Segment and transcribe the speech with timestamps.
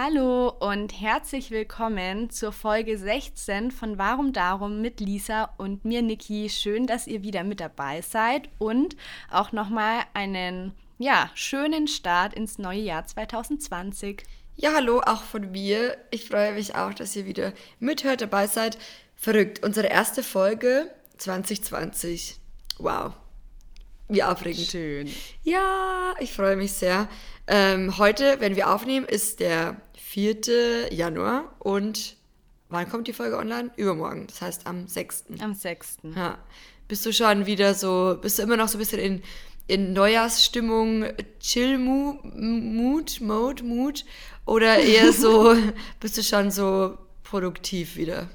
[0.00, 6.48] Hallo und herzlich willkommen zur Folge 16 von Warum Darum mit Lisa und mir Niki.
[6.50, 8.94] Schön, dass ihr wieder mit dabei seid und
[9.28, 14.22] auch nochmal einen ja, schönen Start ins neue Jahr 2020.
[14.54, 15.96] Ja, hallo auch von mir.
[16.12, 18.78] Ich freue mich auch, dass ihr wieder mithört, dabei seid.
[19.16, 22.36] Verrückt, unsere erste Folge 2020.
[22.78, 23.14] Wow.
[24.06, 24.68] Wie aufregend.
[24.68, 25.12] Schön.
[25.42, 27.08] Ja, ich freue mich sehr.
[27.50, 30.92] Ähm, heute, wenn wir aufnehmen, ist der 4.
[30.92, 32.16] Januar und
[32.68, 33.70] wann kommt die Folge online?
[33.76, 35.24] Übermorgen, das heißt am 6.
[35.40, 35.96] Am 6.
[36.14, 36.36] Ja.
[36.88, 39.22] Bist du schon wieder so, bist du immer noch so ein bisschen in,
[39.66, 41.06] in Neujahrsstimmung,
[41.40, 44.04] Chill-Mood, Mode, Mood?
[44.44, 45.56] Oder eher so,
[46.00, 48.28] bist du schon so produktiv wieder?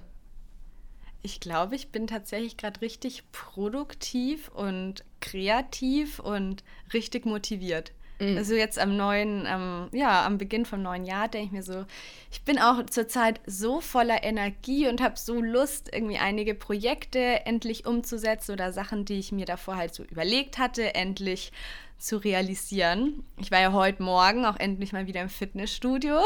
[1.22, 7.92] Ich glaube, ich bin tatsächlich gerade richtig produktiv und kreativ und richtig motiviert.
[8.20, 8.38] Mhm.
[8.38, 11.86] Also jetzt am neuen, ähm, ja, am Beginn vom neuen Jahr denke ich mir so,
[12.32, 17.86] ich bin auch zurzeit so voller Energie und habe so Lust, irgendwie einige Projekte endlich
[17.86, 21.52] umzusetzen oder Sachen, die ich mir davor halt so überlegt hatte, endlich
[21.98, 23.24] zu realisieren.
[23.40, 26.20] Ich war ja heute Morgen auch endlich mal wieder im Fitnessstudio.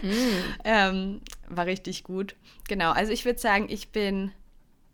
[0.00, 0.08] mm.
[0.64, 2.34] ähm, war richtig gut.
[2.66, 4.32] Genau, also ich würde sagen, ich bin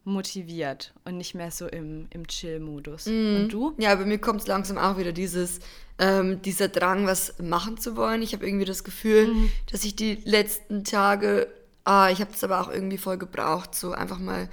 [0.08, 3.06] motiviert und nicht mehr so im, im Chill-Modus.
[3.06, 3.36] Mm.
[3.36, 3.74] Und du?
[3.78, 5.60] Ja, bei mir kommt es langsam auch wieder dieses,
[5.98, 8.22] ähm, dieser Drang, was machen zu wollen.
[8.22, 9.50] Ich habe irgendwie das Gefühl, mm.
[9.70, 11.48] dass ich die letzten Tage,
[11.84, 14.48] ah, ich habe es aber auch irgendwie voll gebraucht, so einfach mal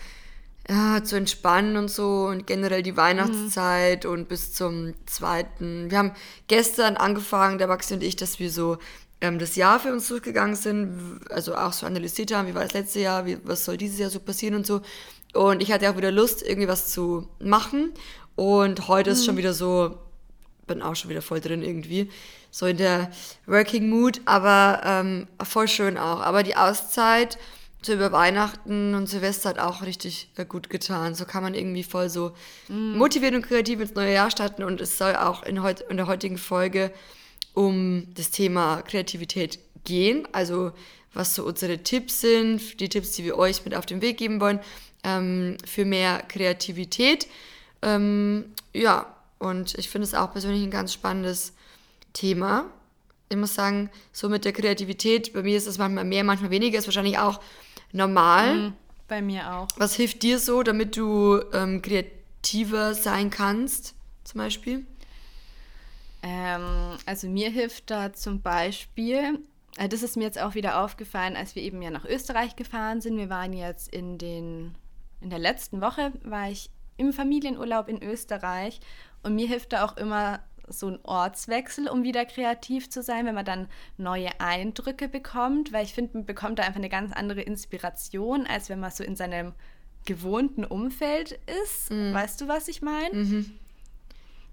[0.68, 4.08] ja, zu entspannen und so und generell die Weihnachtszeit mm.
[4.08, 5.92] und bis zum zweiten.
[5.92, 6.12] Wir haben
[6.48, 8.78] gestern angefangen, der Maxi und ich, dass wir so
[9.22, 12.74] ähm, das Jahr für uns durchgegangen sind, also auch so analysiert haben, wie war das
[12.74, 14.82] letzte Jahr, wie, was soll dieses Jahr so passieren und so.
[15.36, 17.94] Und ich hatte auch wieder Lust, irgendwie was zu machen.
[18.36, 19.14] Und heute mhm.
[19.14, 19.98] ist schon wieder so,
[20.68, 22.10] bin auch schon wieder voll drin irgendwie.
[22.52, 23.12] So in der
[23.46, 26.22] Working Mood, aber ähm, voll schön auch.
[26.22, 27.38] Aber die Auszeit
[27.82, 31.16] so über Weihnachten und Silvester hat auch richtig äh, gut getan.
[31.16, 32.32] So kann man irgendwie voll so
[32.68, 32.98] mhm.
[32.98, 34.64] motiviert und kreativ ins neue Jahr starten.
[34.64, 36.92] Und es soll auch in, heut, in der heutigen Folge
[37.54, 40.28] um das Thema Kreativität gehen.
[40.32, 40.72] Also
[41.14, 44.42] was so unsere Tipps sind, die Tipps, die wir euch mit auf den Weg geben
[44.42, 44.60] wollen
[45.06, 47.28] ähm, für mehr Kreativität.
[47.82, 51.54] Ähm, ja, und ich finde es auch persönlich ein ganz spannendes
[52.14, 52.66] Thema.
[53.30, 56.78] Ich muss sagen, so mit der Kreativität, bei mir ist es manchmal mehr, manchmal weniger,
[56.78, 57.40] ist wahrscheinlich auch
[57.92, 58.56] normal.
[58.56, 58.74] Mhm,
[59.08, 59.68] bei mir auch.
[59.78, 63.94] Was hilft dir so, damit du ähm, kreativer sein kannst,
[64.24, 64.86] zum Beispiel?
[66.24, 69.40] Ähm, also mir hilft da zum Beispiel,
[69.78, 73.02] äh, das ist mir jetzt auch wieder aufgefallen, als wir eben ja nach Österreich gefahren
[73.02, 73.18] sind.
[73.18, 74.76] Wir waren jetzt in den
[75.22, 78.80] in der letzten Woche war ich im Familienurlaub in Österreich
[79.24, 83.36] und mir hilft da auch immer so ein Ortswechsel, um wieder kreativ zu sein, wenn
[83.36, 83.68] man dann
[83.98, 88.70] neue Eindrücke bekommt, weil ich finde, man bekommt da einfach eine ganz andere Inspiration, als
[88.70, 89.54] wenn man so in seinem
[90.06, 91.92] gewohnten Umfeld ist.
[91.92, 92.14] Mhm.
[92.14, 93.16] Weißt du, was ich meine?
[93.16, 93.52] Mhm.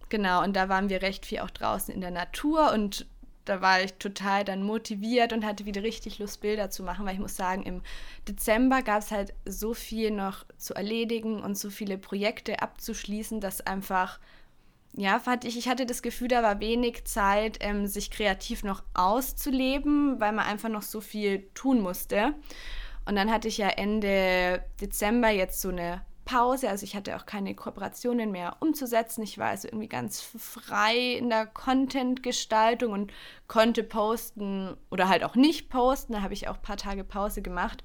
[0.08, 3.06] Genau, und da waren wir recht viel auch draußen in der Natur und
[3.44, 7.14] da war ich total dann motiviert und hatte wieder richtig Lust, Bilder zu machen, weil
[7.14, 7.82] ich muss sagen, im
[8.28, 13.60] Dezember gab es halt so viel noch zu erledigen und so viele Projekte abzuschließen, dass
[13.60, 14.20] einfach,
[14.94, 18.82] ja, fand ich, ich hatte das Gefühl, da war wenig Zeit, ähm, sich kreativ noch
[18.94, 22.34] auszuleben, weil man einfach noch so viel tun musste.
[23.04, 26.68] Und dann hatte ich ja Ende Dezember jetzt so eine Pause.
[26.68, 29.22] Also ich hatte auch keine Kooperationen mehr umzusetzen.
[29.22, 33.12] Ich war also irgendwie ganz frei in der Content-Gestaltung und
[33.48, 36.12] konnte posten oder halt auch nicht posten.
[36.12, 37.82] Da habe ich auch ein paar Tage Pause gemacht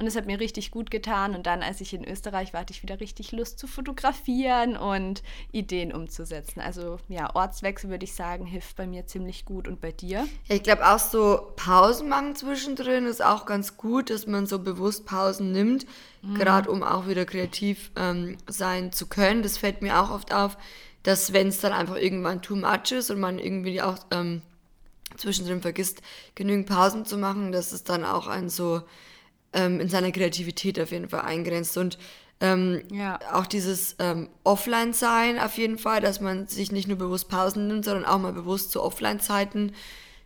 [0.00, 1.34] und es hat mir richtig gut getan.
[1.34, 5.22] Und dann, als ich in Österreich war, hatte ich wieder richtig Lust zu fotografieren und
[5.52, 6.60] Ideen umzusetzen.
[6.60, 9.68] Also ja, Ortswechsel würde ich sagen, hilft bei mir ziemlich gut.
[9.68, 10.26] Und bei dir?
[10.46, 14.58] Ja, ich glaube auch so Pausen machen zwischendrin ist auch ganz gut, dass man so
[14.58, 15.84] bewusst Pausen nimmt,
[16.22, 16.34] mhm.
[16.34, 19.42] gerade um auch wieder kreativ ähm, sein zu können.
[19.42, 20.56] Das fällt mir auch oft auf,
[21.02, 24.40] dass wenn es dann einfach irgendwann too much ist und man irgendwie auch ähm,
[25.18, 26.00] zwischendrin vergisst,
[26.34, 28.80] genügend Pausen zu machen, dass es dann auch ein so
[29.52, 31.76] ähm, in seiner Kreativität auf jeden Fall eingrenzt.
[31.76, 31.98] Und
[32.40, 33.18] ähm, ja.
[33.32, 37.84] auch dieses ähm, Offline-Sein auf jeden Fall, dass man sich nicht nur bewusst Pausen nimmt,
[37.84, 39.72] sondern auch mal bewusst zu Offline-Zeiten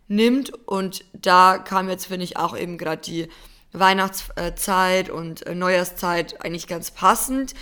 [0.07, 0.53] nimmt.
[0.67, 3.27] Und da kam jetzt, finde ich, auch eben gerade die
[3.73, 7.53] Weihnachtszeit und äh, Neujahrszeit eigentlich ganz passend.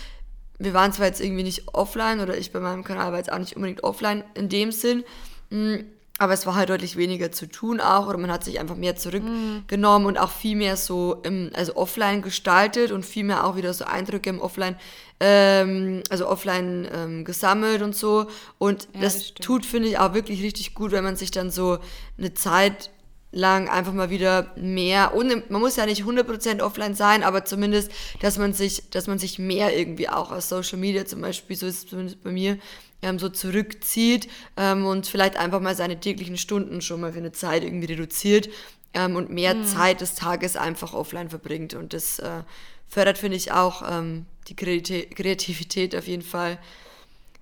[0.59, 3.39] Wir waren zwar jetzt irgendwie nicht offline oder ich bei meinem Kanal war jetzt auch
[3.39, 5.04] nicht unbedingt offline in dem Sinn,
[5.50, 5.86] hm,
[6.23, 8.95] aber es war halt deutlich weniger zu tun auch oder man hat sich einfach mehr
[8.95, 10.07] zurückgenommen mm.
[10.07, 13.85] und auch viel mehr so im, also offline gestaltet und viel mehr auch wieder so
[13.85, 14.75] Eindrücke im Offline,
[15.19, 18.27] ähm, also offline ähm, gesammelt und so.
[18.57, 21.51] Und ja, das, das tut, finde ich, auch wirklich richtig gut, wenn man sich dann
[21.51, 21.79] so
[22.17, 22.89] eine Zeit
[23.33, 27.91] lang einfach mal wieder mehr, ohne, man muss ja nicht 100% offline sein, aber zumindest,
[28.21, 31.65] dass man sich, dass man sich mehr irgendwie auch aus Social Media zum Beispiel, so
[31.65, 32.59] ist es zumindest bei mir,
[33.03, 34.27] ähm, so zurückzieht
[34.57, 38.50] ähm, und vielleicht einfach mal seine täglichen Stunden schon mal für eine Zeit irgendwie reduziert
[38.94, 39.65] ähm, und mehr mhm.
[39.65, 41.73] Zeit des Tages einfach offline verbringt.
[41.73, 42.41] Und das äh,
[42.88, 46.57] fördert, finde ich, auch ähm, die Kreativität auf jeden Fall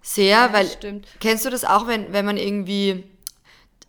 [0.01, 1.07] sehr, ja, weil stimmt.
[1.19, 3.03] kennst du das auch, wenn, wenn man irgendwie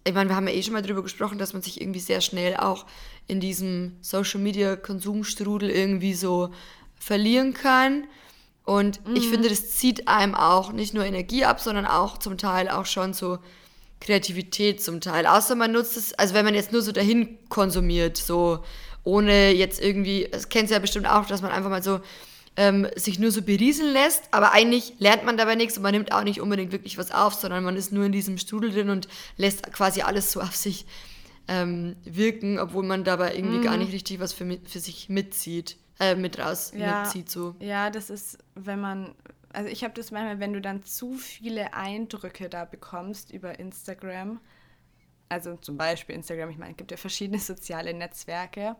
[0.04, 2.20] ich meine, wir haben ja eh schon mal darüber gesprochen, dass man sich irgendwie sehr
[2.20, 2.86] schnell auch
[3.28, 6.50] in diesem Social Media Konsumstrudel irgendwie so
[6.98, 8.04] verlieren kann.
[8.64, 9.16] Und mhm.
[9.16, 12.86] ich finde, das zieht einem auch nicht nur Energie ab, sondern auch zum Teil auch
[12.86, 13.38] schon so
[14.00, 15.26] Kreativität zum Teil.
[15.26, 18.64] Außer man nutzt es, also wenn man jetzt nur so dahin konsumiert, so
[19.04, 22.00] ohne jetzt irgendwie, das kennst du ja bestimmt auch, dass man einfach mal so
[22.56, 26.12] ähm, sich nur so berieseln lässt, aber eigentlich lernt man dabei nichts und man nimmt
[26.12, 29.08] auch nicht unbedingt wirklich was auf, sondern man ist nur in diesem Strudel drin und
[29.36, 30.84] lässt quasi alles so auf sich
[31.48, 33.64] ähm, wirken, obwohl man dabei irgendwie mhm.
[33.64, 37.54] gar nicht richtig was für, für sich mitzieht, äh, mit raus ja, mitzieht so.
[37.60, 39.14] Ja, das ist, wenn man,
[39.52, 44.40] also ich habe das manchmal, wenn du dann zu viele Eindrücke da bekommst über Instagram,
[45.28, 48.76] also zum Beispiel Instagram, ich meine, es gibt ja verschiedene soziale Netzwerke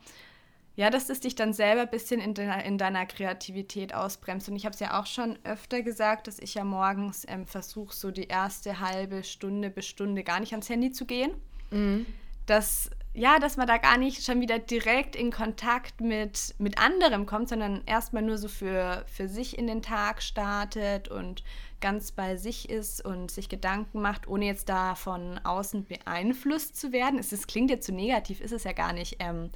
[0.75, 4.49] ja, dass es dich dann selber ein bisschen in, de in deiner Kreativität ausbremst.
[4.49, 7.95] Und ich habe es ja auch schon öfter gesagt, dass ich ja morgens ähm, versuche,
[7.95, 11.33] so die erste halbe Stunde bis Stunde gar nicht ans Handy zu gehen.
[11.71, 12.07] Mhm.
[12.47, 17.27] Dass, ja, dass man da gar nicht schon wieder direkt in Kontakt mit, mit anderem
[17.27, 21.45] kommt, sondern erstmal nur so für, für sich in den Tag startet und
[21.81, 26.93] ganz bei sich ist und sich Gedanken macht, ohne jetzt da von außen beeinflusst zu
[26.93, 27.19] werden.
[27.19, 29.17] Es, es klingt jetzt zu so negativ, ist es ja gar nicht.
[29.19, 29.51] Ähm,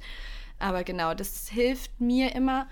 [0.59, 2.67] aber genau, das hilft mir immer,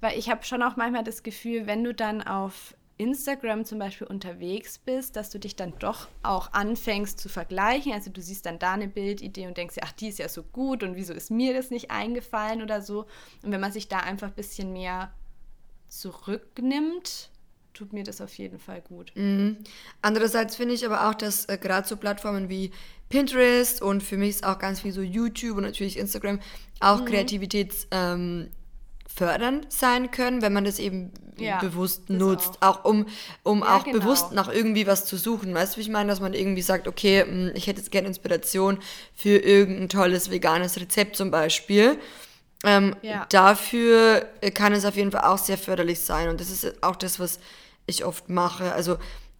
[0.00, 4.06] weil ich habe schon auch manchmal das Gefühl, wenn du dann auf Instagram zum Beispiel
[4.06, 7.92] unterwegs bist, dass du dich dann doch auch anfängst zu vergleichen.
[7.92, 10.82] Also du siehst dann da eine Bildidee und denkst, ach, die ist ja so gut
[10.82, 13.06] und wieso ist mir das nicht eingefallen oder so.
[13.42, 15.12] Und wenn man sich da einfach ein bisschen mehr
[15.88, 17.30] zurücknimmt,
[17.72, 19.12] tut mir das auf jeden Fall gut.
[19.16, 19.58] Mhm.
[20.00, 22.70] Andererseits finde ich aber auch, dass äh, gerade so Plattformen wie
[23.08, 26.38] Pinterest und für mich ist auch ganz viel so YouTube und natürlich Instagram
[26.80, 27.06] auch mhm.
[27.06, 28.50] kreativitätsfördernd ähm,
[29.68, 32.80] sein können, wenn man das eben ja, bewusst nutzt, auch.
[32.80, 32.84] auch.
[32.84, 33.06] um,
[33.42, 33.98] um ja, auch genau.
[33.98, 35.54] bewusst nach irgendwie was zu suchen.
[35.54, 38.08] Weißt du, wie ich meine, dass man irgendwie sagt, okay, hm, ich hätte jetzt gerne
[38.08, 38.78] Inspiration
[39.14, 41.98] für irgendein tolles veganes Rezept zum Beispiel.
[42.64, 43.26] Ähm, ja.
[43.28, 47.20] Dafür kann es auf jeden Fall auch sehr förderlich sein und das ist auch das,
[47.20, 47.38] was
[47.86, 48.72] ich oft mache.
[48.72, 48.96] Also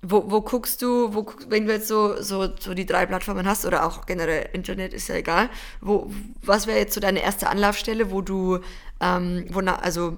[0.07, 3.65] wo, wo guckst du, wo, wenn du jetzt so, so, so die drei Plattformen hast
[3.65, 5.49] oder auch generell Internet, ist ja egal,
[5.81, 6.11] wo,
[6.43, 8.61] was wäre jetzt so deine erste Anlaufstelle, wo du,
[9.01, 10.17] ähm, wonach, also,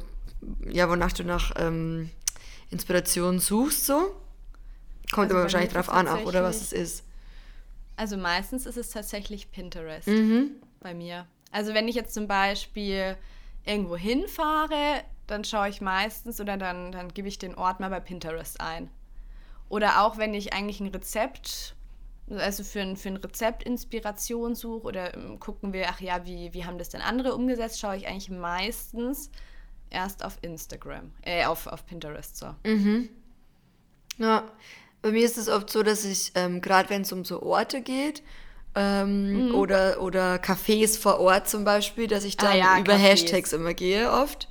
[0.69, 2.11] ja, wonach du nach ähm,
[2.71, 4.15] Inspiration suchst, so?
[5.13, 7.05] Kommt also immer wahrscheinlich drauf an, auch, oder was es ist.
[7.97, 10.51] Also meistens ist es tatsächlich Pinterest mhm.
[10.81, 11.27] bei mir.
[11.53, 13.17] Also wenn ich jetzt zum Beispiel
[13.65, 18.01] irgendwo hinfahre, dann schaue ich meistens oder dann, dann gebe ich den Ort mal bei
[18.01, 18.91] Pinterest ein.
[19.69, 21.75] Oder auch wenn ich eigentlich ein Rezept,
[22.31, 26.53] also für ein, für ein Rezept Inspiration suche oder ähm, gucken wir, ach ja, wie,
[26.53, 29.31] wie haben das denn andere umgesetzt, schaue ich eigentlich meistens
[29.91, 32.55] erst auf Instagram, äh, auf, auf Pinterest so.
[32.65, 33.09] Mhm.
[34.19, 34.45] Ja,
[35.03, 37.83] bei mir ist es oft so, dass ich, ähm, gerade wenn es um so Orte
[37.83, 38.23] geht,
[38.75, 39.55] ähm, mhm.
[39.55, 42.99] oder, oder Cafés vor Ort zum Beispiel, dass ich ah dann ah ja, über Cafés.
[42.99, 44.49] Hashtags immer gehe oft.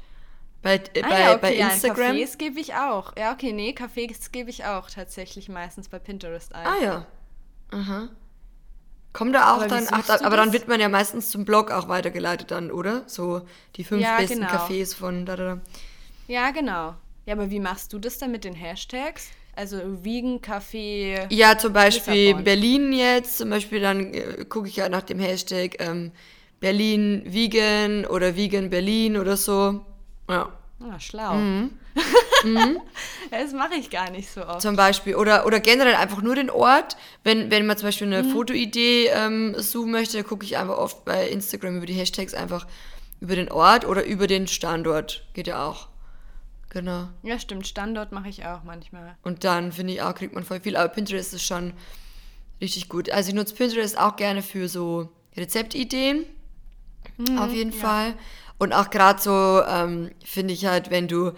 [0.65, 2.17] Bei, äh, ah, bei, ja, okay, bei Instagram?
[2.17, 3.13] Ja, Cafés gebe ich auch.
[3.15, 6.65] Ja, okay, nee, Cafés gebe ich auch tatsächlich meistens bei Pinterest ein.
[6.65, 7.05] Ah ja.
[7.69, 8.09] Aha.
[9.13, 11.87] Kommt da auch aber dann, ach, aber dann wird man ja meistens zum Blog auch
[11.87, 13.03] weitergeleitet dann, oder?
[13.05, 13.45] So
[13.75, 14.47] die fünf ja, besten genau.
[14.47, 15.61] Cafés von da, da, da.
[16.27, 16.95] Ja, genau.
[17.27, 19.29] Ja, aber wie machst du das dann mit den Hashtags?
[19.55, 21.31] Also Vegan Café.
[21.31, 22.43] Ja, zum Beispiel Lissabon.
[22.43, 23.37] Berlin jetzt.
[23.37, 26.11] Zum Beispiel dann äh, gucke ich ja nach dem Hashtag ähm,
[26.59, 29.85] Berlin Vegan oder Vegan Berlin oder so.
[30.29, 30.51] Ja.
[30.81, 31.35] Ah, schlau.
[31.35, 31.71] Mhm.
[32.43, 32.81] mhm.
[33.31, 34.61] das mache ich gar nicht so oft.
[34.61, 35.15] Zum Beispiel.
[35.15, 36.97] Oder, oder generell einfach nur den Ort.
[37.23, 38.31] Wenn, wenn man zum Beispiel eine mhm.
[38.31, 42.67] Fotoidee ähm, suchen möchte, gucke ich einfach oft bei Instagram über die Hashtags einfach
[43.21, 45.25] über den Ort oder über den Standort.
[45.33, 45.87] Geht ja auch.
[46.69, 47.07] Genau.
[47.23, 47.65] Ja, stimmt.
[47.65, 49.15] Standort mache ich auch manchmal.
[49.23, 50.75] Und dann finde ich auch, kriegt man voll viel.
[50.75, 51.73] Aber Pinterest ist schon
[52.59, 53.09] richtig gut.
[53.09, 56.25] Also ich nutze Pinterest auch gerne für so Rezeptideen.
[57.17, 57.77] Mhm, auf jeden ja.
[57.77, 58.13] Fall.
[58.57, 61.33] Und auch gerade so ähm, finde ich halt, wenn du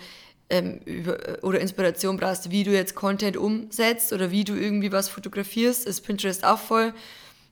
[0.50, 5.10] ähm, über, oder Inspiration brauchst, wie du jetzt Content umsetzt oder wie du irgendwie was
[5.10, 6.94] fotografierst, ist Pinterest auch voll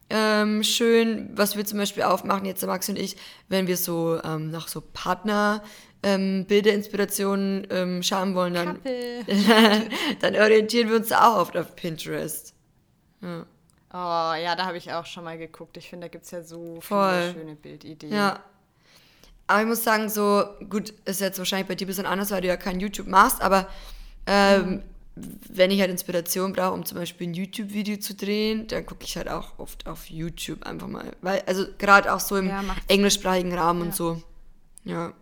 [0.09, 1.29] ähm, schön.
[1.33, 3.17] Was wir zum Beispiel aufmachen, jetzt Max und ich,
[3.49, 5.63] wenn wir so ähm, nach so Partner
[6.03, 8.79] ähm, Bilderinspirationen ähm, schauen wollen, dann,
[10.21, 12.53] dann orientieren wir uns auch oft auf Pinterest.
[13.21, 13.45] Ja.
[13.91, 15.77] Oh, ja, da habe ich auch schon mal geguckt.
[15.77, 17.21] Ich finde, da gibt es ja so Voll.
[17.21, 18.13] viele schöne Bildideen.
[18.13, 18.43] Ja.
[19.47, 22.41] Aber ich muss sagen, so, gut, ist jetzt wahrscheinlich bei dir ein bisschen anders, weil
[22.41, 23.67] du ja kein YouTube machst, aber
[24.25, 24.81] ähm,
[25.15, 29.15] wenn ich halt Inspiration brauche, um zum Beispiel ein YouTube-Video zu drehen, dann gucke ich
[29.15, 31.11] halt auch oft auf YouTube einfach mal.
[31.21, 33.93] Weil, also gerade auch so im Ja, englischsprachigen Rahmen und Ja.
[33.93, 34.21] so.
[34.83, 35.13] Ja.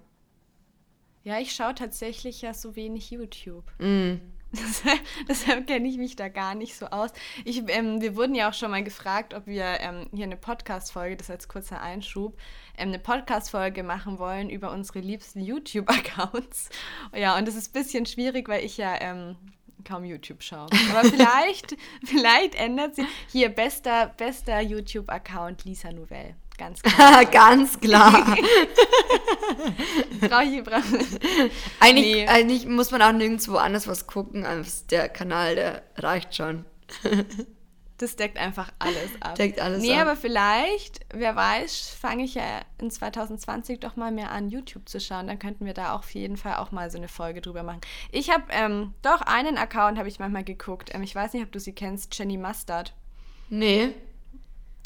[1.25, 3.65] Ja, ich schaue tatsächlich ja so wenig YouTube.
[3.79, 4.15] Mm.
[5.27, 7.11] Deshalb, kenne ich mich da gar nicht so aus.
[7.43, 11.17] Ich, ähm, wir wurden ja auch schon mal gefragt, ob wir ähm, hier eine Podcast-Folge,
[11.17, 12.37] das als kurzer Einschub,
[12.77, 16.69] ähm, eine Podcast-Folge machen wollen über unsere liebsten YouTube-Accounts.
[17.15, 19.35] Ja, und das ist ein bisschen schwierig, weil ich ja ähm,
[19.83, 20.67] kaum YouTube schaue.
[20.91, 23.05] Aber vielleicht, vielleicht ändert sich.
[23.31, 26.35] Hier, bester, bester YouTube-Account Lisa Nouvelle.
[26.57, 27.25] Ganz klar.
[27.31, 28.37] Ganz klar.
[30.21, 30.81] Brauche ich, brauch,
[31.79, 32.27] eigentlich, Nee.
[32.27, 36.65] eigentlich muss man auch nirgendwo anders was gucken, als der Kanal, der reicht schon.
[37.99, 39.35] Das deckt einfach alles ab.
[39.35, 40.01] Deckt alles nee, ab.
[40.01, 42.43] aber vielleicht, wer weiß, fange ich ja
[42.79, 45.27] in 2020 doch mal mehr an, YouTube zu schauen.
[45.27, 47.79] Dann könnten wir da auf jeden Fall auch mal so eine Folge drüber machen.
[48.11, 50.89] Ich habe ähm, doch einen Account, habe ich manchmal geguckt.
[50.93, 52.93] Ähm, ich weiß nicht, ob du sie kennst, Jenny Mustard.
[53.49, 53.93] Nee.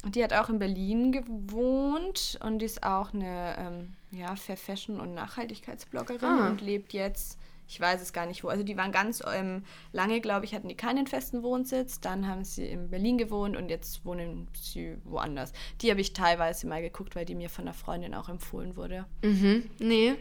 [0.06, 5.00] Die hat auch in Berlin gewohnt und die ist auch eine ähm, ja, Fair Fashion-
[5.00, 6.48] und Nachhaltigkeitsbloggerin Ah.
[6.50, 7.38] und lebt jetzt,
[7.68, 8.48] ich weiß es gar nicht wo.
[8.48, 12.00] Also die waren ganz ähm, lange, glaube ich, hatten die keinen festen Wohnsitz.
[12.00, 15.52] Dann haben sie in Berlin gewohnt und jetzt wohnen sie woanders.
[15.82, 19.06] Die habe ich teilweise mal geguckt, weil die mir von einer Freundin auch empfohlen wurde.
[19.24, 19.70] Mhm.
[19.80, 20.16] Nee.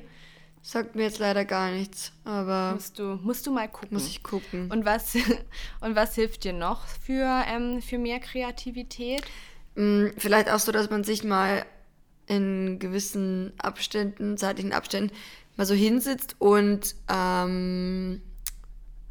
[0.63, 3.91] Sagt mir jetzt leider gar nichts, aber Musst du, musst du mal gucken.
[3.93, 4.69] muss ich gucken.
[4.73, 5.15] und, was,
[5.81, 9.23] und was hilft dir noch für, ähm, für mehr Kreativität?
[9.77, 11.65] Mm, Vielleicht auch so, dass man sich mal
[12.27, 15.15] in gewissen Abständen, zeitlichen Abständen,
[15.57, 18.21] mal so hinsitzt und, ähm,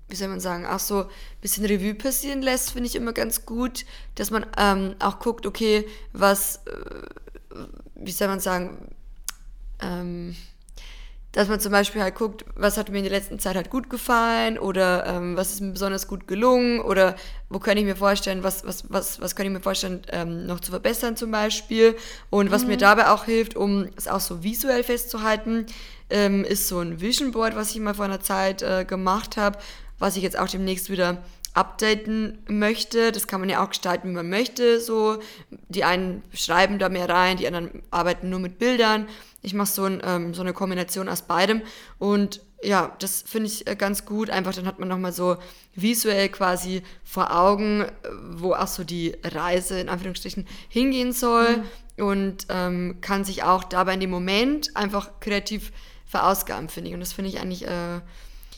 [0.10, 1.10] wie soll man sagen, auch so ein
[1.41, 5.88] bisschen Revue passieren lässt, finde ich immer ganz gut, dass man ähm, auch guckt, okay,
[6.13, 8.93] was, äh, wie soll man sagen,
[9.81, 10.36] ähm,
[11.35, 13.89] dass man zum Beispiel halt guckt, was hat mir in der letzten Zeit halt gut
[13.89, 17.17] gefallen oder ähm, was ist mir besonders gut gelungen oder
[17.49, 20.61] wo kann ich mir vorstellen, was, was, was, was kann ich mir vorstellen, ähm, noch
[20.61, 21.97] zu verbessern zum Beispiel.
[22.29, 25.65] Und was mir dabei auch hilft, um es auch so visuell festzuhalten,
[26.09, 29.59] ähm, ist so ein Vision Board, was ich mal vor einer Zeit äh, gemacht habe,
[29.99, 31.17] was ich jetzt auch demnächst wieder
[31.55, 33.12] updaten möchte.
[33.12, 34.79] Das kann man ja auch gestalten, wie man möchte.
[34.79, 35.19] So,
[35.69, 39.07] die einen schreiben da mehr rein, die anderen arbeiten nur mit Bildern.
[39.41, 41.62] Ich mache so, ein, ähm, so eine Kombination aus beidem.
[41.97, 44.29] Und ja, das finde ich äh, ganz gut.
[44.29, 45.38] Einfach dann hat man nochmal so
[45.75, 47.91] visuell quasi vor Augen, äh,
[48.31, 51.63] wo auch so die Reise in Anführungsstrichen hingehen soll.
[51.97, 55.71] Und ähm, kann sich auch dabei in dem Moment einfach kreativ
[56.05, 56.93] verausgaben, finde ich.
[56.93, 58.01] Und das finde ich eigentlich äh,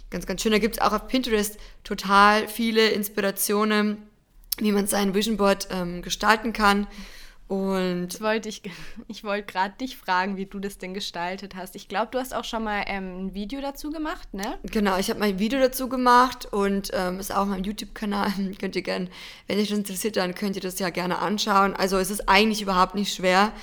[0.10, 0.52] ganz, ganz schön.
[0.52, 3.98] Da gibt es auch auf Pinterest total viele Inspirationen,
[4.60, 6.88] wie man sein Vision Board ähm, gestalten kann.
[7.48, 8.62] Und Das wollte ich,
[9.08, 11.76] ich wollte gerade dich fragen, wie du das denn gestaltet hast.
[11.76, 14.58] Ich glaube, du hast auch schon mal ähm, ein Video dazu gemacht, ne?
[14.64, 18.34] genau, ich habe mal ein Video dazu gemacht und ähm, ist auch auf meinem YouTube-Kanal.
[18.60, 19.08] Könnt ihr gerne,
[19.48, 21.74] wenn euch das interessiert, dann könnt ihr das ja gerne anschauen.
[21.74, 23.54] Also es ist eigentlich überhaupt nicht schwer.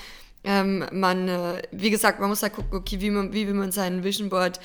[0.45, 3.73] Ähm, man, äh, wie gesagt, man muss halt gucken, okay, wie, man, wie will man
[3.73, 4.61] sein Vision Board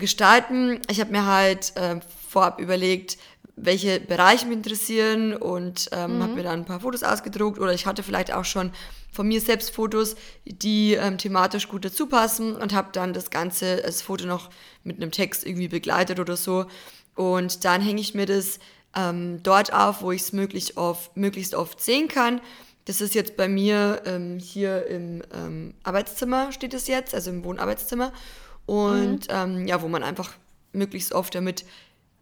[0.00, 0.80] gestalten.
[0.90, 3.18] Ich habe mir halt äh, vorab überlegt,
[3.54, 7.86] welche Bereiche mich interessieren und ähm, habe mir dann ein paar Fotos ausgedruckt oder ich
[7.86, 8.72] hatte vielleicht auch schon
[9.12, 13.76] von mir selbst Fotos, die ähm, thematisch gut dazu passen und habe dann das Ganze,
[13.76, 14.50] das Foto noch
[14.84, 16.66] mit einem Text irgendwie begleitet oder so.
[17.14, 18.60] Und dann hänge ich mir das
[18.96, 22.40] ähm, dort auf, wo ich es möglichst oft, möglichst oft sehen kann.
[22.86, 27.44] Das ist jetzt bei mir ähm, hier im ähm, Arbeitszimmer steht es jetzt, also im
[27.44, 28.12] Wohnarbeitszimmer.
[28.70, 30.32] Und ähm, ja, wo man einfach
[30.72, 31.64] möglichst oft damit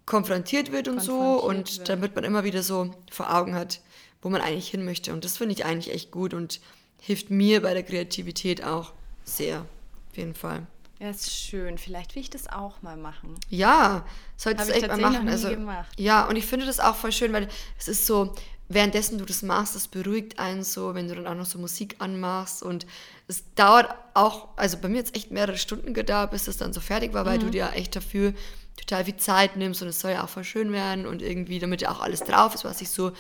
[0.07, 1.89] konfrontiert wird und so Konfrontiert und wird.
[1.91, 3.83] damit man immer wieder so vor Augen hat,
[4.23, 5.13] wo man eigentlich hin möchte.
[5.13, 6.61] Und das finde ich eigentlich echt gut und
[7.03, 9.67] hilft mir bei der Kreativität auch sehr.
[10.11, 10.67] Auf jeden Fall.
[11.01, 11.79] Ja, ist schön.
[11.79, 13.35] Vielleicht will ich das auch mal machen.
[13.51, 14.05] Ja,
[14.37, 15.29] solltest du ich echt mal machen.
[15.29, 15.89] also, gemacht.
[15.97, 17.47] Ja, und ich finde das auch voll schön, weil
[17.79, 18.35] es ist so,
[18.69, 21.97] währenddessen du das machst, das beruhigt einen so, wenn du dann auch noch so Musik
[22.01, 22.85] anmachst und
[23.29, 26.73] es dauert auch, also bei mir hat es echt mehrere Stunden gedauert, bis es dann
[26.73, 27.29] so fertig war, Mhm.
[27.29, 28.35] weil du dir echt dafür
[28.77, 31.81] total viel Zeit nimmst und es soll ja auch voll schön werden und irgendwie, damit
[31.81, 33.13] ja auch alles drauf ist, was sich so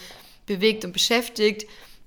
[0.46, 1.66] bewegt und beschäftigt.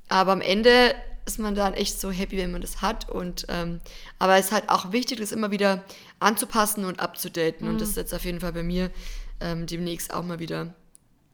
[0.10, 0.94] Aber am Ende
[1.26, 3.10] ist man dann echt so happy, wenn man das hat.
[3.10, 3.82] Und ähm,
[4.20, 5.84] aber es ist halt auch wichtig, das immer wieder
[6.20, 7.68] anzupassen und abzudaten.
[7.68, 8.92] Und das ist jetzt auf jeden Fall bei mir
[9.40, 10.74] ähm, demnächst auch mal wieder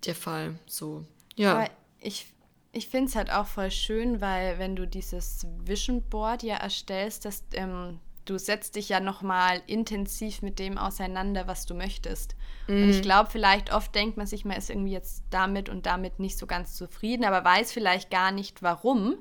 [0.06, 0.60] der Fall.
[0.65, 1.06] So.
[1.36, 1.53] Ja.
[1.53, 2.27] Aber ich,
[2.72, 7.25] ich finde es halt auch voll schön, weil wenn du dieses Vision Board ja erstellst,
[7.25, 12.36] dass, ähm, du setzt dich ja nochmal intensiv mit dem auseinander, was du möchtest.
[12.67, 12.84] Mhm.
[12.84, 16.20] Und ich glaube, vielleicht oft denkt man sich, man ist irgendwie jetzt damit und damit
[16.20, 19.17] nicht so ganz zufrieden, aber weiß vielleicht gar nicht warum.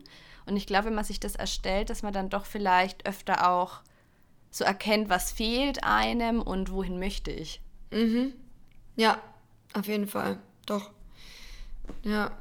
[0.46, 3.80] Und ich glaube, wenn man sich das erstellt, dass man dann doch vielleicht öfter auch
[4.50, 7.60] so erkennt, was fehlt einem und wohin möchte ich.
[7.90, 8.32] Mhm.
[8.96, 9.20] Ja,
[9.74, 10.38] auf jeden Fall.
[10.66, 10.90] Doch.
[12.02, 12.32] Ja.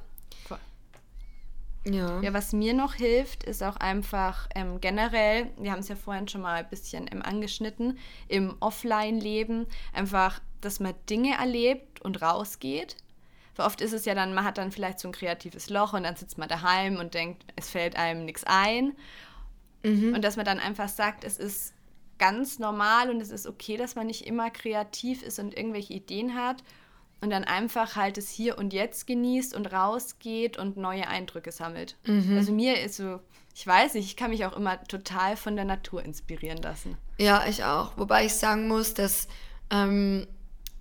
[1.87, 2.19] Ja.
[2.21, 6.27] ja, was mir noch hilft, ist auch einfach ähm, generell, wir haben es ja vorhin
[6.27, 12.97] schon mal ein bisschen ähm, angeschnitten, im Offline-Leben einfach, dass man Dinge erlebt und rausgeht.
[13.55, 16.03] Weil oft ist es ja dann, man hat dann vielleicht so ein kreatives Loch und
[16.03, 18.93] dann sitzt man daheim und denkt, es fällt einem nichts ein.
[19.83, 20.13] Mhm.
[20.13, 21.73] Und dass man dann einfach sagt, es ist
[22.17, 26.35] ganz normal und es ist okay, dass man nicht immer kreativ ist und irgendwelche Ideen
[26.35, 26.63] hat
[27.21, 31.97] und dann einfach halt es hier und jetzt genießt und rausgeht und neue Eindrücke sammelt.
[32.05, 32.37] Mhm.
[32.37, 33.19] Also mir ist so,
[33.53, 36.97] ich weiß nicht, ich kann mich auch immer total von der Natur inspirieren lassen.
[37.17, 37.97] Ja, ich auch.
[37.97, 39.27] Wobei ich sagen muss, dass
[39.71, 40.27] ähm,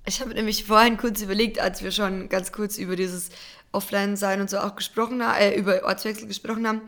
[0.06, 3.30] ich habe nämlich vorhin kurz überlegt, als wir schon ganz kurz über dieses
[3.72, 6.82] Offline-Sein und so auch gesprochen haben, äh, über Ortswechsel gesprochen haben,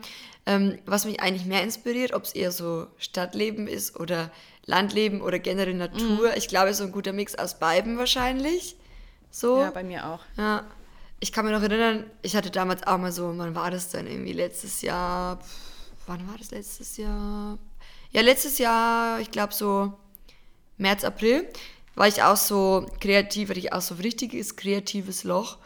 [0.45, 4.31] ähm, was mich eigentlich mehr inspiriert, ob es eher so Stadtleben ist oder
[4.65, 6.29] Landleben oder generell Natur.
[6.29, 6.35] Mhm.
[6.35, 8.77] Ich glaube, so ein guter Mix aus beiden wahrscheinlich.
[9.31, 9.59] So.
[9.61, 10.21] Ja, bei mir auch.
[10.37, 10.65] Ja.
[11.19, 14.05] Ich kann mir noch erinnern, ich hatte damals auch mal so, wann war das denn
[14.05, 15.39] irgendwie letztes Jahr?
[16.05, 17.57] Wann war das letztes Jahr?
[18.11, 19.93] Ja, letztes Jahr, ich glaube so
[20.77, 21.49] März, April,
[21.97, 25.57] war ich auch so kreativ, hatte ich auch so ein richtiges kreatives Loch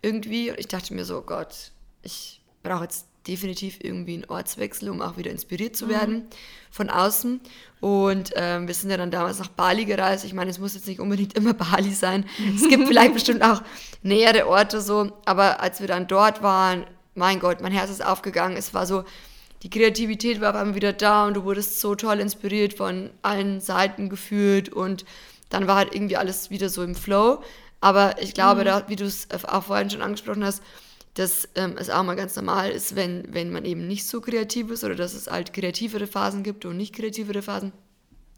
[0.00, 0.50] irgendwie.
[0.50, 1.72] Und ich dachte mir so, Gott,
[2.02, 6.26] ich brauche jetzt definitiv irgendwie einen Ortswechsel, um auch wieder inspiriert zu werden mhm.
[6.70, 7.40] von außen.
[7.80, 10.24] Und ähm, wir sind ja dann damals nach Bali gereist.
[10.24, 12.26] Ich meine, es muss jetzt nicht unbedingt immer Bali sein.
[12.54, 13.62] Es gibt vielleicht bestimmt auch
[14.02, 15.12] nähere Orte so.
[15.24, 18.56] Aber als wir dann dort waren, mein Gott, mein Herz ist aufgegangen.
[18.56, 19.04] Es war so,
[19.64, 24.08] die Kreativität war aber wieder da und du wurdest so toll inspiriert von allen Seiten
[24.08, 25.04] gefühlt und
[25.52, 27.42] dann war halt irgendwie alles wieder so im Flow.
[27.80, 28.66] Aber ich glaube, mhm.
[28.66, 30.62] da, wie du es auch vorhin schon angesprochen hast,
[31.14, 34.70] dass ähm, es auch mal ganz normal ist, wenn, wenn man eben nicht so kreativ
[34.70, 37.72] ist oder dass es halt kreativere Phasen gibt und nicht kreativere Phasen.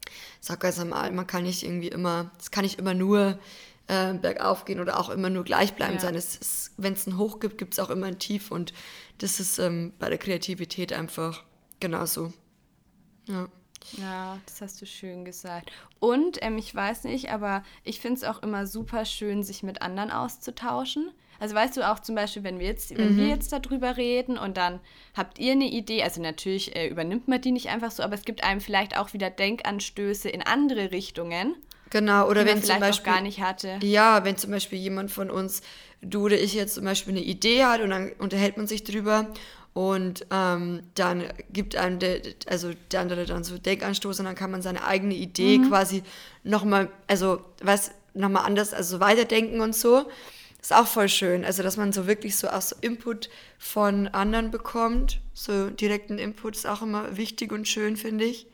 [0.05, 1.13] Das ist auch ganz normal.
[1.13, 3.39] Man kann nicht irgendwie immer, es kann nicht immer nur
[3.87, 6.13] äh, bergauf gehen oder auch immer nur gleichbleibend ja.
[6.13, 6.71] sein.
[6.77, 8.73] Wenn es ein Hoch gibt, gibt es auch immer ein Tief und
[9.19, 11.45] das ist ähm, bei der Kreativität einfach
[11.79, 12.33] genauso.
[13.29, 13.49] Ja.
[13.93, 15.71] Ja, das hast du schön gesagt.
[16.01, 19.83] Und ähm, ich weiß nicht, aber ich finde es auch immer super schön, sich mit
[19.83, 21.11] anderen auszutauschen.
[21.41, 23.19] Also weißt du auch zum Beispiel, wenn wir jetzt, wenn mhm.
[23.19, 24.81] wir jetzt darüber reden und dann
[25.15, 28.25] habt ihr eine Idee, also natürlich äh, übernimmt man die nicht einfach so, aber es
[28.25, 31.57] gibt einem vielleicht auch wieder Denkanstöße in andere Richtungen.
[31.91, 33.79] Genau, oder wenn zum Beispiel gar nicht hatte.
[33.83, 35.63] Ja, wenn zum Beispiel jemand von uns,
[36.01, 39.29] du oder ich jetzt zum Beispiel eine Idee hat und dann unterhält man sich drüber
[39.75, 44.53] und ähm, dann gibt einem der, also der andere dann so Denkanstoß und dann kann
[44.53, 45.69] man seine eigene Idee mhm.
[45.69, 46.05] quasi
[46.45, 50.09] nochmal, also was, nochmal anders, also weiterdenken und so.
[50.63, 51.45] Ist auch voll schön.
[51.45, 55.21] Also, dass man so wirklich so auch so Input von anderen bekommt.
[55.35, 58.47] So direkten Input ist auch immer wichtig und schön, finde ich.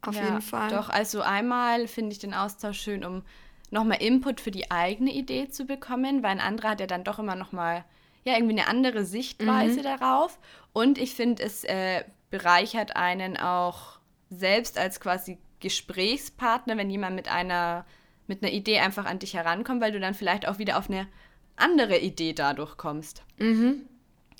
[0.00, 0.70] Auf ja, jeden Fall.
[0.70, 3.22] Doch, also einmal finde ich den Austausch schön, um
[3.70, 7.18] nochmal Input für die eigene Idee zu bekommen, weil ein anderer hat ja dann doch
[7.18, 7.84] immer nochmal
[8.24, 9.84] ja, irgendwie eine andere Sichtweise mhm.
[9.84, 10.38] darauf.
[10.72, 13.98] Und ich finde, es äh, bereichert einen auch
[14.30, 17.84] selbst als quasi Gesprächspartner, wenn jemand mit einer
[18.26, 21.08] mit einer Idee einfach an dich herankommen, weil du dann vielleicht auch wieder auf eine
[21.56, 23.24] andere Idee dadurch kommst.
[23.38, 23.82] Mhm.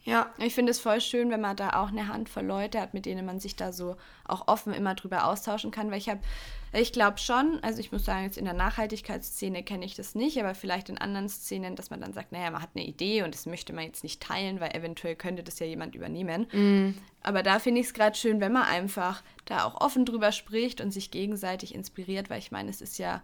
[0.05, 0.33] Ja.
[0.39, 3.27] Ich finde es voll schön, wenn man da auch eine Handvoll Leute hat, mit denen
[3.27, 6.21] man sich da so auch offen immer drüber austauschen kann, weil ich habe,
[6.73, 10.39] ich glaube schon, also ich muss sagen, jetzt in der Nachhaltigkeitsszene kenne ich das nicht,
[10.39, 13.35] aber vielleicht in anderen Szenen, dass man dann sagt, naja, man hat eine Idee und
[13.35, 16.47] das möchte man jetzt nicht teilen, weil eventuell könnte das ja jemand übernehmen.
[16.53, 16.95] Mhm.
[17.23, 20.81] Aber da finde ich es gerade schön, wenn man einfach da auch offen drüber spricht
[20.81, 23.23] und sich gegenseitig inspiriert, weil ich meine, es ist ja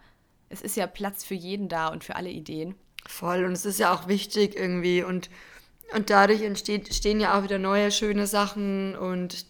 [0.48, 2.74] es ist ja Platz für jeden da und für alle Ideen.
[3.06, 5.30] Voll, und es ist ja auch wichtig irgendwie und,
[5.94, 9.46] und dadurch entsteht, entstehen ja auch wieder neue, schöne Sachen und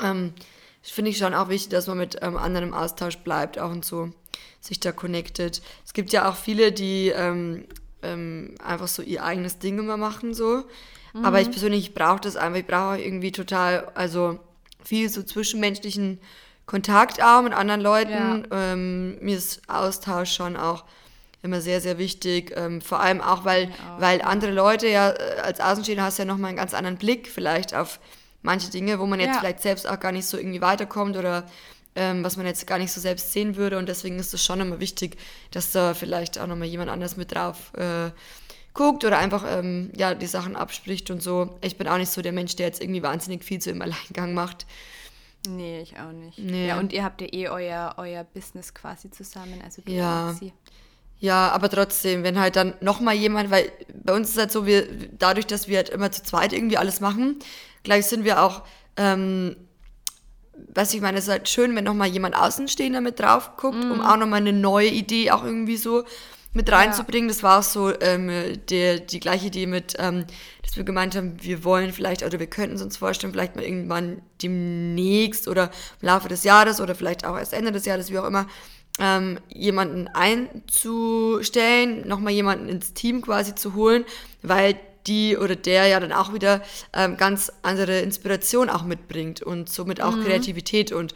[0.00, 0.32] ähm,
[0.82, 3.84] finde ich schon auch wichtig, dass man mit ähm, anderen im Austausch bleibt auch und
[3.84, 4.10] so
[4.60, 5.62] sich da connected.
[5.84, 7.66] Es gibt ja auch viele, die ähm,
[8.02, 10.64] ähm, einfach so ihr eigenes Ding immer machen so,
[11.12, 11.24] mhm.
[11.24, 14.38] aber ich persönlich brauche das einfach, ich brauche irgendwie total, also
[14.82, 16.20] viel so zwischenmenschlichen
[16.66, 18.46] Kontakt auch mit anderen Leuten.
[18.50, 18.72] Ja.
[18.72, 20.84] Ähm, mir ist Austausch schon auch
[21.44, 22.52] immer sehr, sehr wichtig.
[22.56, 24.00] Ähm, vor allem auch, weil, auch.
[24.00, 27.74] weil andere Leute ja äh, als Außenstehender hast ja nochmal einen ganz anderen Blick vielleicht
[27.74, 28.00] auf
[28.42, 29.40] manche Dinge, wo man jetzt ja.
[29.40, 31.44] vielleicht selbst auch gar nicht so irgendwie weiterkommt oder
[31.96, 33.78] ähm, was man jetzt gar nicht so selbst sehen würde.
[33.78, 35.16] Und deswegen ist es schon immer wichtig,
[35.50, 38.10] dass da vielleicht auch nochmal jemand anders mit drauf äh,
[38.72, 41.56] guckt oder einfach ähm, ja, die Sachen abspricht und so.
[41.62, 44.34] Ich bin auch nicht so der Mensch, der jetzt irgendwie wahnsinnig viel zu im Alleingang
[44.34, 44.66] macht.
[45.46, 46.38] Nee, ich auch nicht.
[46.38, 46.68] Nee.
[46.68, 50.28] Ja, und ihr habt ja eh euer, euer Business quasi zusammen, also du ja.
[50.28, 50.52] und sie.
[51.18, 54.86] Ja, aber trotzdem, wenn halt dann nochmal jemand, weil bei uns ist halt so, wir,
[55.18, 57.38] dadurch, dass wir halt immer zu zweit irgendwie alles machen,
[57.82, 58.62] gleich sind wir auch,
[58.96, 59.56] ähm,
[60.74, 63.90] was ich meine, es ist halt schön, wenn nochmal jemand Außenstehender mit drauf guckt, mm.
[63.90, 66.04] um auch nochmal eine neue Idee auch irgendwie so
[66.52, 67.28] mit reinzubringen.
[67.28, 67.34] Ja.
[67.34, 68.30] Das war auch so ähm,
[68.70, 70.24] der, die gleiche Idee mit, ähm,
[70.62, 73.64] dass wir gemeint haben, wir wollen vielleicht oder wir könnten es uns vorstellen, vielleicht mal
[73.64, 78.18] irgendwann demnächst oder im Laufe des Jahres oder vielleicht auch erst Ende des Jahres, wie
[78.18, 78.46] auch immer,
[78.98, 84.04] ähm, jemanden einzustellen, nochmal jemanden ins Team quasi zu holen,
[84.42, 89.68] weil die oder der ja dann auch wieder ähm, ganz andere Inspiration auch mitbringt und
[89.68, 90.24] somit auch mhm.
[90.24, 91.14] Kreativität und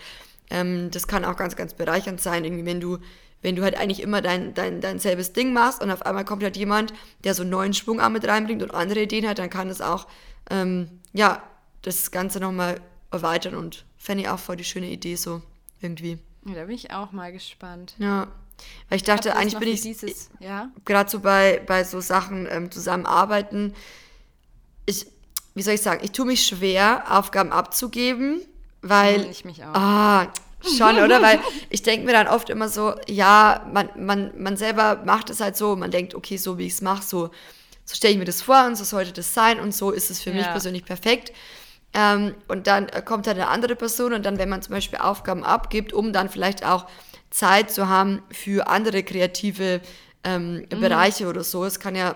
[0.51, 2.99] ähm, das kann auch ganz, ganz bereichernd sein, irgendwie, wenn du
[3.43, 6.43] wenn du halt eigentlich immer dein, dein, dein selbes Ding machst und auf einmal kommt
[6.43, 6.93] halt jemand,
[7.25, 9.81] der so einen neuen Schwung auch mit reinbringt und andere Ideen hat, dann kann das
[9.81, 10.09] auch,
[10.51, 11.43] ähm, ja,
[11.83, 15.41] das Ganze nochmal erweitern und fände ich auch voll die schöne Idee so
[15.81, 16.19] irgendwie.
[16.49, 17.95] Ja, da bin ich auch mal gespannt.
[17.99, 18.29] Ja.
[18.89, 20.71] Weil ich dachte, eigentlich bin ich dieses, ja?
[20.85, 23.75] gerade so bei, bei so Sachen ähm, zusammenarbeiten.
[24.85, 25.07] Ich,
[25.55, 28.41] wie soll ich sagen, ich tue mich schwer, Aufgaben abzugeben,
[28.83, 29.27] weil.
[29.27, 29.75] Ich mich auch.
[29.75, 31.23] Ah, Schon, oder?
[31.23, 35.41] Weil ich denke mir dann oft immer so, ja, man, man, man selber macht es
[35.41, 37.31] halt so, man denkt, okay, so wie ich es mache, so,
[37.85, 40.21] so stelle ich mir das vor und so sollte das sein und so ist es
[40.21, 40.37] für ja.
[40.37, 41.33] mich persönlich perfekt.
[41.95, 45.45] Ähm, und dann kommt halt eine andere Person und dann, wenn man zum Beispiel Aufgaben
[45.45, 46.87] abgibt, um dann vielleicht auch
[47.31, 49.81] Zeit zu haben für andere kreative
[50.25, 50.81] ähm, mhm.
[50.81, 52.15] Bereiche oder so, es kann ja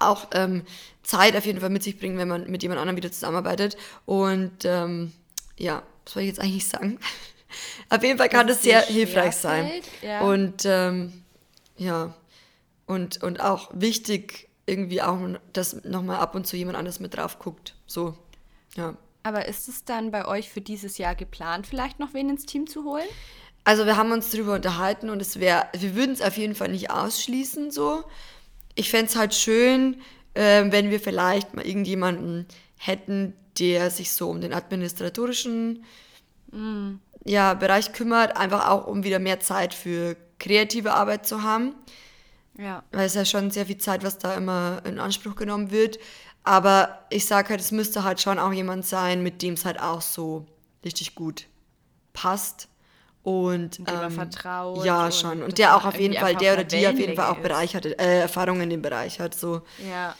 [0.00, 0.62] auch ähm,
[1.02, 3.76] Zeit auf jeden Fall mit sich bringen, wenn man mit jemand anderem wieder zusammenarbeitet.
[4.06, 5.12] Und ähm,
[5.56, 6.98] ja, was soll ich jetzt eigentlich sagen?
[7.88, 9.70] Auf jeden Fall kann es sehr hilfreich sein.
[10.02, 10.22] Ja.
[10.22, 11.24] Und ähm,
[11.76, 12.14] ja,
[12.86, 15.18] und, und auch wichtig irgendwie auch,
[15.52, 17.74] dass nochmal ab und zu jemand anders mit drauf guckt.
[17.86, 18.16] So,
[18.76, 18.96] ja.
[19.22, 22.66] Aber ist es dann bei euch für dieses Jahr geplant, vielleicht noch wen ins Team
[22.66, 23.06] zu holen?
[23.64, 26.68] Also wir haben uns darüber unterhalten und es wäre, wir würden es auf jeden Fall
[26.68, 28.04] nicht ausschließen so.
[28.74, 30.02] Ich fände es halt schön,
[30.34, 35.84] äh, wenn wir vielleicht mal irgendjemanden hätten, der sich so um den administratorischen
[36.50, 41.74] mm ja, Bereich kümmert, einfach auch um wieder mehr Zeit für kreative Arbeit zu haben.
[42.56, 42.84] Ja.
[42.92, 45.98] Weil es ja schon sehr viel Zeit, was da immer in Anspruch genommen wird.
[46.44, 49.80] Aber ich sage halt, es müsste halt schon auch jemand sein, mit dem es halt
[49.80, 50.46] auch so
[50.84, 51.46] richtig gut
[52.12, 52.68] passt.
[53.22, 54.84] Und, und ähm, vertraut.
[54.84, 55.42] Ja, schon.
[55.42, 57.86] Und, der auch auf jeden Fall, der oder die auf jeden Fall auch Bereich hat,
[57.86, 59.34] äh, Erfahrung in dem Bereich hat.
[59.34, 59.62] So.
[59.90, 60.14] Ja.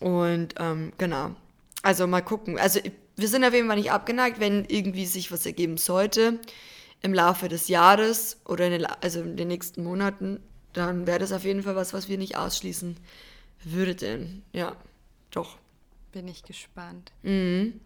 [0.00, 1.30] Und ähm, genau.
[1.82, 2.58] Also mal gucken.
[2.58, 2.80] Also
[3.16, 6.38] wir sind auf jeden Fall nicht abgeneigt, wenn irgendwie sich was ergeben sollte
[7.00, 10.40] im Laufe des Jahres oder in den, also in den nächsten Monaten,
[10.74, 12.96] dann wäre das auf jeden Fall was, was wir nicht ausschließen
[13.64, 14.42] würden.
[14.52, 14.76] Ja,
[15.36, 15.56] doch.
[16.12, 17.12] Bin ich gespannt.
[17.22, 17.80] Mhm.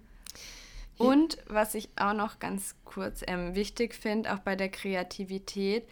[0.99, 5.89] Und was ich auch noch ganz kurz ähm, wichtig finde, auch bei der Kreativität,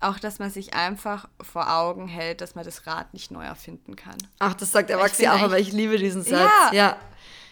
[0.00, 3.94] auch, dass man sich einfach vor Augen hält, dass man das Rad nicht neu erfinden
[3.94, 4.18] kann.
[4.40, 6.50] Ach, das sagt der Maxi auch, aber ich liebe diesen Satz.
[6.72, 6.96] Ja, ja.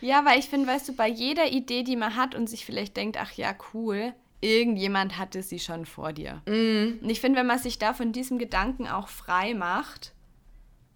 [0.01, 2.97] Ja, weil ich finde, weißt du, bei jeder Idee, die man hat und sich vielleicht
[2.97, 6.43] denkt, ach ja, cool, irgendjemand hatte sie schon vor dir.
[6.47, 7.03] Mm.
[7.03, 10.13] Und ich finde, wenn man sich da von diesem Gedanken auch frei macht,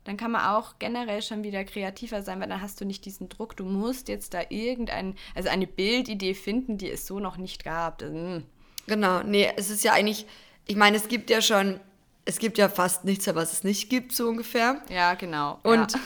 [0.05, 3.29] dann kann man auch generell schon wieder kreativer sein, weil dann hast du nicht diesen
[3.29, 7.65] Druck, du musst jetzt da irgendein, also eine Bildidee finden, die es so noch nicht
[7.65, 8.03] gab.
[8.03, 8.43] Mm.
[8.87, 10.27] Genau, nee, es ist ja eigentlich,
[10.67, 11.81] ich meine, es gibt ja schon,
[12.27, 14.83] es gibt ja fast nichts, was es nicht gibt, so ungefähr.
[14.91, 15.59] Ja, genau.
[15.63, 16.01] Und ja.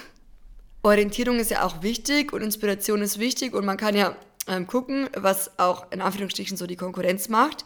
[0.83, 5.09] Orientierung ist ja auch wichtig und Inspiration ist wichtig und man kann ja ähm, gucken,
[5.17, 7.65] was auch in Anführungsstrichen so die Konkurrenz macht.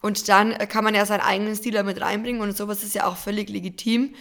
[0.00, 3.16] Und dann kann man ja seinen eigenen Stil damit reinbringen und sowas ist ja auch
[3.16, 4.14] völlig legitim.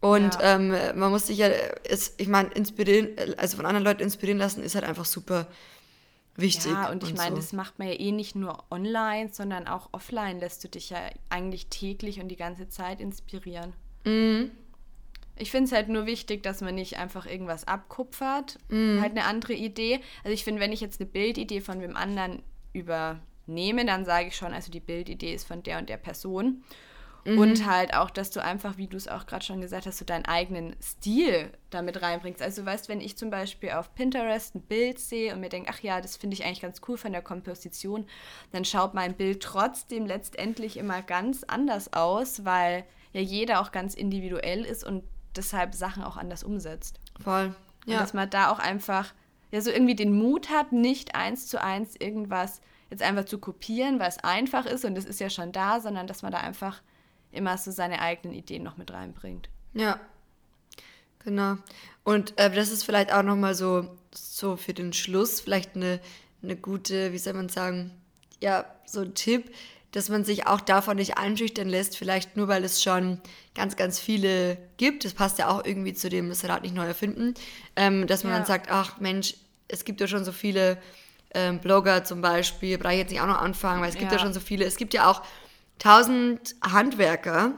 [0.00, 0.54] Und ja.
[0.54, 4.62] ähm, man muss sich ja, ist, ich meine, inspirieren, also von anderen Leuten inspirieren lassen,
[4.62, 5.48] ist halt einfach super
[6.36, 6.70] wichtig.
[6.70, 7.42] Ja, und ich meine, so.
[7.42, 10.98] das macht man ja eh nicht nur online, sondern auch offline lässt du dich ja
[11.30, 13.72] eigentlich täglich und die ganze Zeit inspirieren.
[14.04, 14.52] Mhm.
[15.40, 18.58] Ich finde es halt nur wichtig, dass man nicht einfach irgendwas abkupfert.
[18.70, 19.00] Mm.
[19.00, 20.00] Halt eine andere Idee.
[20.24, 24.36] Also ich finde, wenn ich jetzt eine Bildidee von wem anderen übernehme, dann sage ich
[24.36, 26.64] schon, also die Bildidee ist von der und der Person.
[27.28, 27.38] Mhm.
[27.38, 30.04] Und halt auch, dass du einfach, wie du es auch gerade schon gesagt hast, so
[30.06, 32.40] deinen eigenen Stil damit reinbringst.
[32.40, 35.80] Also weißt, wenn ich zum Beispiel auf Pinterest ein Bild sehe und mir denke, ach
[35.80, 38.06] ja, das finde ich eigentlich ganz cool von der Komposition,
[38.52, 43.94] dann schaut mein Bild trotzdem letztendlich immer ganz anders aus, weil ja jeder auch ganz
[43.94, 45.04] individuell ist und
[45.36, 46.98] deshalb Sachen auch anders umsetzt.
[47.20, 47.54] Voll.
[47.84, 47.96] Ja.
[47.96, 49.12] Und dass man da auch einfach
[49.50, 54.00] ja so irgendwie den Mut hat, nicht eins zu eins irgendwas jetzt einfach zu kopieren,
[54.00, 56.80] weil es einfach ist und es ist ja schon da, sondern dass man da einfach
[57.32, 59.48] immer so seine eigenen Ideen noch mit reinbringt.
[59.74, 60.00] Ja,
[61.24, 61.56] genau.
[62.04, 66.00] Und äh, das ist vielleicht auch nochmal so, so für den Schluss vielleicht eine,
[66.42, 67.92] eine gute, wie soll man sagen,
[68.40, 69.52] ja so ein Tipp,
[69.92, 73.20] dass man sich auch davon nicht einschüchtern lässt, vielleicht nur weil es schon
[73.54, 75.04] ganz, ganz viele gibt.
[75.04, 77.34] Das passt ja auch irgendwie zu dem das Rad nicht neu erfinden,
[77.76, 78.38] ähm, dass man ja.
[78.38, 79.34] dann sagt, ach Mensch,
[79.66, 80.78] es gibt ja schon so viele
[81.34, 84.18] ähm, Blogger zum Beispiel, brauche ich jetzt nicht auch noch anfangen, weil es gibt ja.
[84.18, 84.64] ja schon so viele.
[84.64, 85.22] Es gibt ja auch
[85.78, 87.52] tausend Handwerker,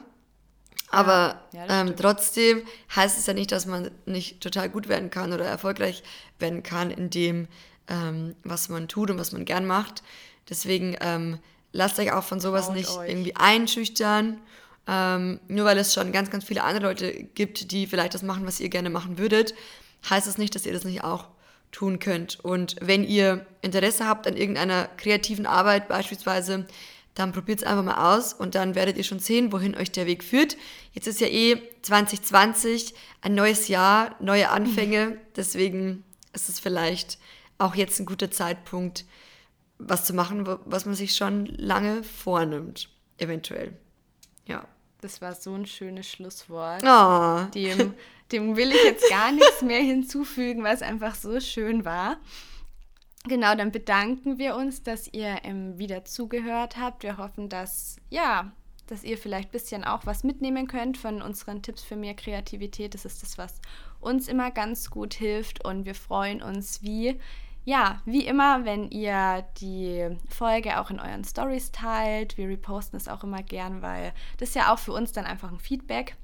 [0.91, 2.63] aber ja, ähm, trotzdem
[2.95, 6.03] heißt es ja nicht, dass man nicht total gut werden kann oder erfolgreich
[6.39, 7.47] werden kann in dem,
[7.89, 10.03] ähm, was man tut und was man gern macht.
[10.49, 11.39] Deswegen ähm,
[11.73, 13.09] lasst euch auch von sowas Traut nicht euch.
[13.09, 14.39] irgendwie einschüchtern.
[14.89, 18.47] Ähm, nur weil es schon ganz, ganz viele andere Leute gibt, die vielleicht das machen,
[18.47, 19.55] was ihr gerne machen würdet,
[20.09, 21.29] heißt es das nicht, dass ihr das nicht auch
[21.71, 22.41] tun könnt.
[22.41, 26.67] Und wenn ihr Interesse habt an irgendeiner kreativen Arbeit beispielsweise,
[27.21, 30.07] dann probiert es einfach mal aus und dann werdet ihr schon sehen, wohin euch der
[30.07, 30.57] Weg führt.
[30.93, 35.19] Jetzt ist ja eh 2020, ein neues Jahr, neue Anfänge.
[35.37, 36.03] Deswegen
[36.33, 37.19] ist es vielleicht
[37.59, 39.05] auch jetzt ein guter Zeitpunkt,
[39.79, 43.77] was zu machen, was man sich schon lange vornimmt, eventuell.
[44.47, 44.67] Ja.
[45.03, 46.83] Das war so ein schönes Schlusswort.
[46.85, 47.51] Oh.
[47.55, 47.95] Dem,
[48.33, 52.19] dem will ich jetzt gar nichts mehr hinzufügen, weil es einfach so schön war.
[53.27, 57.03] Genau, dann bedanken wir uns, dass ihr ähm, wieder zugehört habt.
[57.03, 58.53] Wir hoffen, dass, ja,
[58.87, 62.95] dass ihr vielleicht ein bisschen auch was mitnehmen könnt von unseren Tipps für mehr Kreativität.
[62.95, 63.61] Das ist das, was
[64.01, 67.19] uns immer ganz gut hilft und wir freuen uns wie
[67.65, 72.37] ja, wie immer, wenn ihr die Folge auch in euren Stories teilt.
[72.39, 75.53] Wir reposten es auch immer gern, weil das ist ja auch für uns dann einfach
[75.53, 76.17] ein Feedback.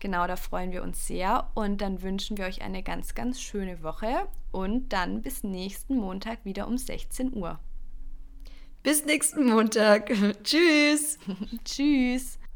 [0.00, 1.48] Genau, da freuen wir uns sehr.
[1.54, 6.44] Und dann wünschen wir euch eine ganz, ganz schöne Woche und dann bis nächsten Montag
[6.44, 7.60] wieder um 16 Uhr.
[8.82, 10.10] Bis nächsten Montag.
[10.42, 11.18] Tschüss.
[11.64, 12.39] Tschüss.